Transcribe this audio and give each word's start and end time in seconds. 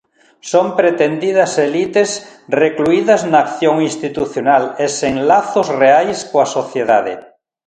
Son 0.51 0.67
pretendidas 0.79 1.53
elites, 1.65 2.13
recluídas 2.59 3.21
na 3.31 3.37
acción 3.45 3.75
institucional 3.89 4.63
e 4.83 4.85
sen 4.99 5.15
lazos 5.29 5.67
reais 5.81 6.17
coa 6.31 6.47
sociedade. 6.57 7.13